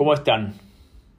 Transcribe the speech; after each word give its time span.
¿Cómo 0.00 0.14
están? 0.14 0.54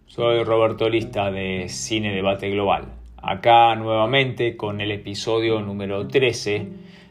Soy 0.08 0.44
Roberto 0.44 0.90
Lista 0.90 1.30
de 1.30 1.70
Cine 1.70 2.16
Debate 2.16 2.50
Global. 2.50 2.86
Acá 3.16 3.76
nuevamente 3.76 4.58
con 4.58 4.82
el 4.82 4.92
episodio 4.92 5.62
número 5.62 6.08
13 6.08 6.68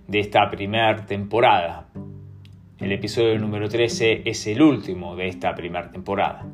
de 0.09 0.19
esta 0.19 0.51
primera 0.51 1.06
temporada. 1.06 1.87
El 2.80 2.91
episodio 2.91 3.38
número 3.38 3.69
13 3.69 4.23
es 4.25 4.48
el 4.48 4.62
último 4.62 5.14
de 5.14 5.29
esta 5.29 5.55
primera 5.55 5.93
temporada. 5.93 6.45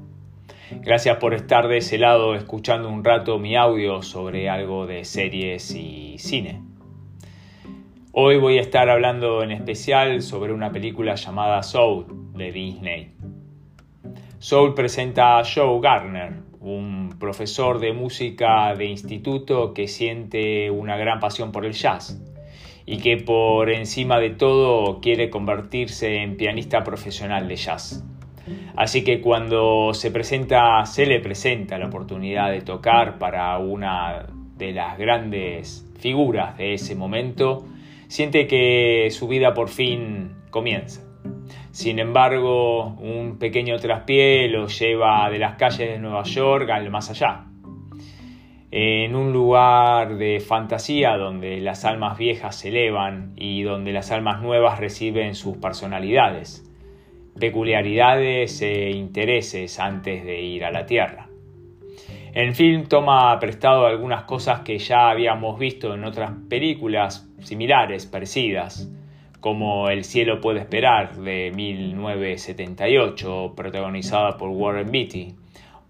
Gracias 0.83 1.17
por 1.17 1.33
estar 1.33 1.67
de 1.67 1.79
ese 1.79 1.97
lado 1.97 2.35
escuchando 2.35 2.91
un 2.91 3.03
rato 3.03 3.39
mi 3.39 3.57
audio 3.57 4.03
sobre 4.03 4.51
algo 4.51 4.87
de 4.87 5.07
series 5.07 5.75
y 5.75 6.19
cine. 6.19 6.61
Hoy 8.13 8.37
voy 8.37 8.59
a 8.59 8.61
estar 8.61 8.91
hablando 8.91 9.43
en 9.43 9.51
especial 9.51 10.21
sobre 10.21 10.53
una 10.53 10.73
película 10.73 11.15
llamada 11.15 11.63
Soul 11.63 12.05
de 12.35 12.53
Disney. 12.53 13.16
Soul 14.39 14.75
presenta 14.75 15.39
a 15.39 15.45
Joe 15.45 15.81
Garner, 15.81 16.35
un 16.61 17.17
profesor 17.19 17.79
de 17.81 17.95
música 17.95 18.75
de 18.75 18.85
instituto 18.85 19.73
que 19.73 19.89
siente 19.89 20.71
una 20.71 20.99
gran 20.99 21.21
pasión 21.21 21.53
por 21.53 21.65
el 21.65 21.73
jazz 21.73 22.21
y 22.85 22.99
que 22.99 23.17
por 23.17 23.71
encima 23.71 24.19
de 24.21 24.31
todo 24.31 25.01
quiere 25.01 25.31
convertirse 25.31 26.23
en 26.23 26.37
pianista 26.37 26.85
profesional 26.85 27.49
de 27.49 27.57
jazz. 27.57 28.05
Así 28.77 29.05
que 29.05 29.23
cuando 29.23 29.95
se 29.95 30.13
se 30.13 31.07
le 31.07 31.21
presenta 31.21 31.79
la 31.79 31.87
oportunidad 31.87 32.51
de 32.51 32.61
tocar 32.61 33.19
para 33.19 33.57
una 33.59 34.27
de 34.59 34.73
las 34.73 34.99
grandes 34.99 35.91
figuras 35.99 36.59
de 36.59 36.75
ese 36.75 36.95
momento, 36.95 37.65
siente 38.09 38.47
que 38.47 39.09
su 39.11 39.29
vida 39.29 39.55
por 39.55 39.71
fin 39.71 40.33
comienza. 40.51 41.06
Sin 41.71 41.99
embargo, 41.99 42.97
un 43.01 43.39
pequeño 43.39 43.79
traspié 43.79 44.49
lo 44.49 44.67
lleva 44.69 45.29
de 45.31 45.39
las 45.39 45.57
calles 45.57 45.91
de 45.91 45.99
Nueva 45.99 46.23
York 46.25 46.71
al 46.71 46.91
más 46.91 47.11
allá. 47.11 47.45
En 48.71 49.15
un 49.15 49.33
lugar 49.33 50.17
de 50.17 50.41
fantasía 50.41 51.17
donde 51.17 51.61
las 51.61 51.85
almas 51.85 52.19
viejas 52.19 52.57
se 52.57 52.69
elevan 52.69 53.33
y 53.37 53.63
donde 53.63 53.93
las 53.93 54.11
almas 54.11 54.43
nuevas 54.43 54.81
reciben 54.81 55.35
sus 55.35 55.57
personalidades, 55.57 56.65
peculiaridades 57.39 58.61
e 58.63 58.91
intereses 58.91 59.79
antes 59.79 60.25
de 60.25 60.41
ir 60.43 60.65
a 60.65 60.71
la 60.71 60.85
Tierra. 60.85 61.29
El 62.35 62.55
film 62.55 62.85
toma 62.85 63.39
prestado 63.39 63.87
algunas 63.87 64.25
cosas 64.25 64.61
que 64.61 64.79
ya 64.79 65.09
habíamos 65.09 65.59
visto 65.59 65.95
en 65.95 66.05
otras 66.05 66.33
películas 66.51 67.31
similares, 67.39 68.05
parecidas, 68.05 68.91
como 69.41 69.89
El 69.91 70.05
cielo 70.05 70.41
puede 70.41 70.61
esperar 70.61 71.17
de 71.17 71.53
1978, 71.55 73.53
protagonizada 73.57 74.37
por 74.37 74.51
Warren 74.51 74.91
Beatty, 74.91 75.35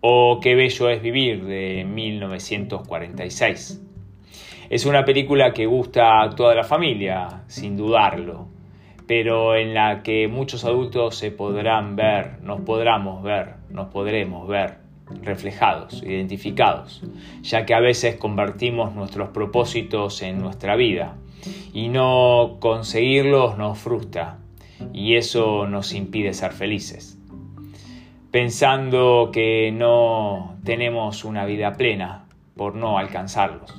o 0.01 0.41
Qué 0.43 0.55
bello 0.55 0.91
es 0.91 1.03
vivir 1.03 1.45
de 1.45 1.85
1946. 1.85 3.83
Es 4.69 4.85
una 4.85 5.05
película 5.05 5.53
que 5.53 5.67
gusta 5.67 6.23
a 6.23 6.31
toda 6.31 6.55
la 6.55 6.65
familia, 6.65 7.43
sin 7.47 7.77
dudarlo, 7.77 8.49
pero 9.07 9.55
en 9.57 9.75
la 9.75 10.03
que 10.03 10.27
muchos 10.29 10.65
adultos 10.65 11.17
se 11.17 11.31
podrán 11.31 11.95
ver, 11.95 12.41
nos 12.43 12.63
podremos 12.63 13.23
ver, 13.23 13.55
nos 13.71 13.89
podremos 13.89 14.49
ver 14.49 14.79
reflejados, 15.23 16.03
identificados, 16.03 17.03
ya 17.43 17.65
que 17.65 17.75
a 17.75 17.81
veces 17.81 18.17
convertimos 18.17 18.93
nuestros 18.95 19.29
propósitos 19.29 20.23
en 20.23 20.41
nuestra 20.41 20.75
vida 20.75 21.17
y 21.77 21.91
no 21.91 22.57
conseguirlos 22.59 23.59
nos 23.59 23.79
frustra 23.79 24.39
y 24.95 25.17
eso 25.17 25.67
nos 25.67 25.93
impide 25.93 26.33
ser 26.33 26.53
felices. 26.53 27.19
Pensando 28.31 29.29
que 29.31 29.71
no 29.73 30.57
tenemos 30.65 31.23
una 31.27 31.45
vida 31.45 31.75
plena 31.75 32.29
por 32.57 32.77
no 32.77 32.97
alcanzarlos. 32.97 33.75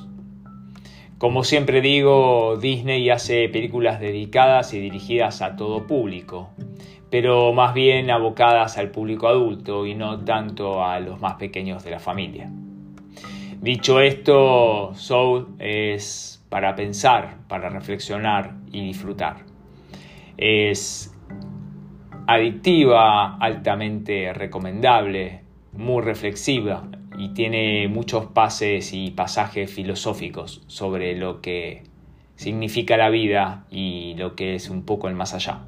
Como 1.18 1.44
siempre 1.44 1.81
digo, 1.81 2.58
Disney 2.62 3.09
hace 3.09 3.50
películas 3.50 4.00
dedicadas 4.00 4.75
y 4.75 4.79
dirigidas 4.79 5.41
a 5.41 5.56
todo 5.56 5.88
público, 5.88 6.52
pero 7.09 7.52
más 7.52 7.74
bien 7.74 8.12
abocadas 8.12 8.78
al 8.78 8.91
público 8.91 9.28
adulto 9.28 9.88
y 9.88 9.96
no 9.96 10.24
tanto 10.24 10.85
a 10.85 11.00
los 11.00 11.19
más 11.19 11.38
pequeños 11.38 11.84
de 11.84 11.90
la 11.90 12.00
familia. 12.00 12.47
Dicho 13.59 14.00
esto, 14.00 14.94
Soul 14.94 15.47
es 15.58 16.37
para 16.50 16.75
pensar, 16.75 17.38
para 17.47 17.69
reflexionar 17.69 18.56
y 18.72 18.81
disfrutar. 18.81 19.38
Es 20.38 21.13
adictiva, 22.28 23.38
altamente 23.38 24.34
recomendable, 24.34 25.41
muy 25.74 26.02
reflexiva 26.03 26.88
y 27.18 27.30
tiene 27.30 27.88
muchos 27.88 28.28
pases 28.28 28.94
y 28.94 29.12
pasajes 29.12 29.72
filosóficos 29.72 30.63
sobre 30.68 31.16
lo 31.16 31.41
que 31.41 31.84
significa 32.35 32.97
la 32.97 33.09
vida 33.09 33.66
y 33.72 34.14
lo 34.16 34.35
que 34.35 34.56
es 34.56 34.69
un 34.69 34.84
poco 34.84 35.08
el 35.08 35.16
más 35.16 35.34
allá. 35.34 35.62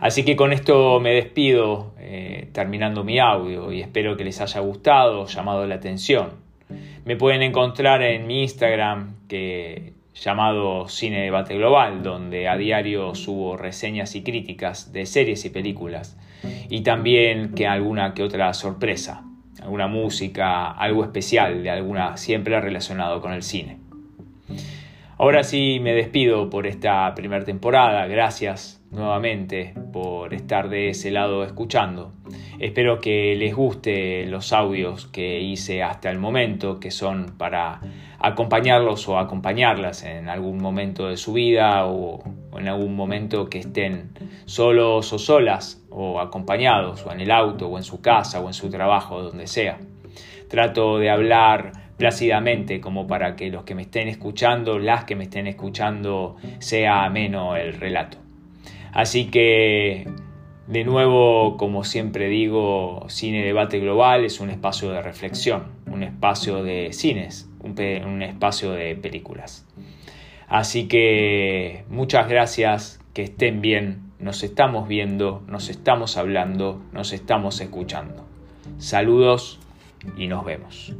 Así 0.00 0.24
que 0.24 0.36
con 0.36 0.52
esto 0.52 1.00
me 1.00 1.12
despido, 1.12 1.94
eh, 1.98 2.48
terminando 2.52 3.04
mi 3.04 3.18
audio, 3.18 3.72
y 3.72 3.80
espero 3.80 4.16
que 4.16 4.24
les 4.24 4.40
haya 4.40 4.60
gustado, 4.60 5.26
llamado 5.26 5.66
la 5.66 5.76
atención. 5.76 6.45
Me 7.06 7.14
pueden 7.14 7.42
encontrar 7.42 8.02
en 8.02 8.26
mi 8.26 8.42
Instagram 8.42 9.14
que 9.28 9.92
llamado 10.12 10.88
Cine 10.88 11.22
Debate 11.22 11.54
Global, 11.54 12.02
donde 12.02 12.48
a 12.48 12.56
diario 12.56 13.14
subo 13.14 13.56
reseñas 13.56 14.16
y 14.16 14.24
críticas 14.24 14.92
de 14.92 15.06
series 15.06 15.44
y 15.44 15.50
películas, 15.50 16.18
y 16.68 16.80
también 16.80 17.54
que 17.54 17.68
alguna 17.68 18.12
que 18.12 18.24
otra 18.24 18.52
sorpresa, 18.54 19.22
alguna 19.62 19.86
música, 19.86 20.72
algo 20.72 21.04
especial 21.04 21.62
de 21.62 21.70
alguna 21.70 22.16
siempre 22.16 22.60
relacionado 22.60 23.20
con 23.20 23.32
el 23.32 23.44
cine. 23.44 23.78
Ahora 25.18 25.44
sí 25.44 25.78
me 25.80 25.94
despido 25.94 26.50
por 26.50 26.66
esta 26.66 27.14
primera 27.14 27.42
temporada. 27.42 28.06
Gracias 28.06 28.82
nuevamente 28.90 29.72
por 29.90 30.34
estar 30.34 30.68
de 30.68 30.90
ese 30.90 31.10
lado 31.10 31.42
escuchando. 31.42 32.12
Espero 32.58 33.00
que 33.00 33.34
les 33.34 33.54
guste 33.54 34.26
los 34.26 34.52
audios 34.52 35.06
que 35.06 35.40
hice 35.40 35.82
hasta 35.82 36.10
el 36.10 36.18
momento, 36.18 36.78
que 36.78 36.90
son 36.90 37.34
para 37.38 37.80
acompañarlos 38.18 39.08
o 39.08 39.18
acompañarlas 39.18 40.04
en 40.04 40.28
algún 40.28 40.58
momento 40.58 41.08
de 41.08 41.16
su 41.16 41.32
vida 41.32 41.86
o 41.86 42.22
en 42.54 42.68
algún 42.68 42.94
momento 42.94 43.48
que 43.48 43.60
estén 43.60 44.10
solos 44.44 45.14
o 45.14 45.18
solas 45.18 45.82
o 45.88 46.20
acompañados 46.20 47.06
o 47.06 47.12
en 47.12 47.20
el 47.20 47.30
auto 47.30 47.68
o 47.68 47.78
en 47.78 47.84
su 47.84 48.02
casa 48.02 48.40
o 48.40 48.48
en 48.48 48.54
su 48.54 48.68
trabajo, 48.68 49.22
donde 49.22 49.46
sea. 49.46 49.78
Trato 50.48 50.98
de 50.98 51.10
hablar 51.10 51.72
plácidamente 51.96 52.80
como 52.80 53.06
para 53.06 53.36
que 53.36 53.50
los 53.50 53.64
que 53.64 53.74
me 53.74 53.82
estén 53.82 54.08
escuchando, 54.08 54.78
las 54.78 55.04
que 55.04 55.16
me 55.16 55.24
estén 55.24 55.46
escuchando, 55.46 56.36
sea 56.58 57.04
ameno 57.04 57.56
el 57.56 57.74
relato. 57.74 58.18
Así 58.92 59.26
que, 59.26 60.06
de 60.66 60.84
nuevo, 60.84 61.56
como 61.56 61.84
siempre 61.84 62.28
digo, 62.28 63.06
Cine 63.08 63.44
Debate 63.44 63.78
Global 63.78 64.24
es 64.24 64.40
un 64.40 64.50
espacio 64.50 64.90
de 64.90 65.02
reflexión, 65.02 65.64
un 65.86 66.02
espacio 66.02 66.62
de 66.62 66.92
cines, 66.92 67.48
un, 67.60 67.78
un 68.06 68.22
espacio 68.22 68.72
de 68.72 68.94
películas. 68.96 69.66
Así 70.48 70.86
que 70.86 71.84
muchas 71.88 72.28
gracias, 72.28 73.00
que 73.14 73.22
estén 73.22 73.60
bien, 73.60 74.12
nos 74.18 74.42
estamos 74.42 74.86
viendo, 74.88 75.42
nos 75.48 75.68
estamos 75.68 76.16
hablando, 76.16 76.80
nos 76.92 77.12
estamos 77.12 77.60
escuchando. 77.60 78.24
Saludos 78.78 79.60
y 80.16 80.26
nos 80.26 80.44
vemos. 80.44 80.92